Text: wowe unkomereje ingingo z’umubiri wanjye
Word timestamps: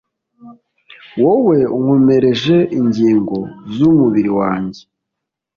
wowe 1.21 1.57
unkomereje 1.77 2.57
ingingo 2.79 3.37
z’umubiri 3.75 4.31
wanjye 4.39 4.81